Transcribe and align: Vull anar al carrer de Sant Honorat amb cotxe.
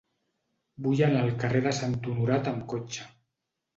Vull 0.85 1.03
anar 1.07 1.21
al 1.25 1.29
carrer 1.45 1.63
de 1.67 1.75
Sant 1.83 1.95
Honorat 2.13 2.53
amb 2.53 2.67
cotxe. 2.73 3.07